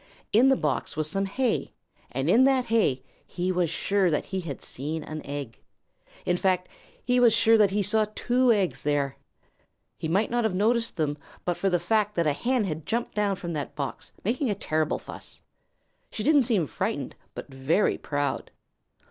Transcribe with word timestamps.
In 0.33 0.49
the 0.49 0.55
box 0.57 0.97
was 0.97 1.07
some 1.07 1.27
hay 1.27 1.75
and 2.11 2.27
in 2.27 2.43
that 2.45 2.65
hay 2.65 3.03
he 3.23 3.51
was 3.51 3.69
sure 3.69 4.09
that 4.09 4.25
he 4.25 4.39
had 4.41 4.59
seen 4.59 5.03
an 5.03 5.23
egg. 5.23 5.61
In 6.25 6.37
fact, 6.37 6.67
he 7.05 7.19
was 7.19 7.35
sure 7.35 7.55
that 7.55 7.69
he 7.69 7.83
saw 7.83 8.05
two 8.15 8.51
eggs 8.51 8.81
there. 8.81 9.15
He 9.99 10.07
might 10.07 10.31
not 10.31 10.43
have 10.43 10.55
noticed 10.55 10.97
them 10.97 11.19
but 11.45 11.55
for 11.55 11.69
the 11.69 11.79
fact 11.79 12.15
that 12.15 12.25
a 12.25 12.33
hen 12.33 12.63
had 12.63 12.87
jumped 12.87 13.13
down 13.13 13.35
from 13.35 13.53
that 13.53 13.75
box, 13.75 14.11
making 14.25 14.49
a 14.49 14.55
terrible 14.55 14.97
fuss. 14.97 15.43
She 16.09 16.23
didn't 16.23 16.45
seem 16.49 16.65
frightened, 16.65 17.15
but 17.35 17.53
very 17.53 17.99
proud. 17.99 18.49